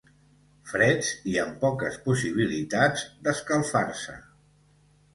[0.71, 4.21] Freds i amb poques possibilitats d'escalfar-se.